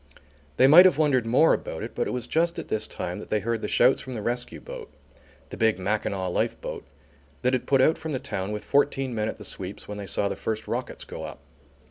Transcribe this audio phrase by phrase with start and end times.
[0.57, 3.29] They might have wondered more about it, but it was just at this time that
[3.29, 4.91] they heard the shouts from the rescue boat
[5.49, 6.83] the big Mackinaw lifeboat
[7.43, 10.07] that had put out from the town with fourteen men at the sweeps when they
[10.07, 11.39] saw the first rockets go up.